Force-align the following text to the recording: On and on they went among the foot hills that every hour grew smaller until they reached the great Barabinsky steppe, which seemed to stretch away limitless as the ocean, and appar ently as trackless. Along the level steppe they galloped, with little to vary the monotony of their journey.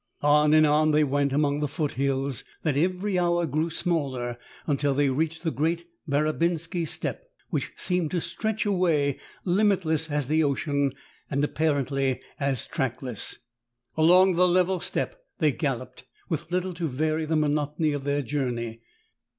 On 0.23 0.51
and 0.55 0.65
on 0.65 0.89
they 0.89 1.03
went 1.03 1.31
among 1.31 1.59
the 1.59 1.67
foot 1.67 1.91
hills 1.91 2.43
that 2.63 2.75
every 2.75 3.19
hour 3.19 3.45
grew 3.45 3.69
smaller 3.69 4.39
until 4.65 4.95
they 4.95 5.11
reached 5.11 5.43
the 5.43 5.51
great 5.51 5.85
Barabinsky 6.09 6.85
steppe, 6.87 7.21
which 7.51 7.71
seemed 7.75 8.09
to 8.09 8.19
stretch 8.19 8.65
away 8.65 9.19
limitless 9.45 10.09
as 10.09 10.27
the 10.27 10.43
ocean, 10.43 10.91
and 11.29 11.43
appar 11.43 11.85
ently 11.85 12.19
as 12.39 12.65
trackless. 12.65 13.37
Along 13.95 14.33
the 14.37 14.47
level 14.47 14.79
steppe 14.79 15.15
they 15.37 15.51
galloped, 15.51 16.05
with 16.29 16.51
little 16.51 16.73
to 16.73 16.87
vary 16.87 17.25
the 17.25 17.35
monotony 17.35 17.93
of 17.93 18.03
their 18.03 18.23
journey. 18.23 18.81